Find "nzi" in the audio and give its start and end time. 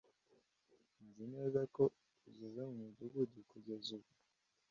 1.07-1.25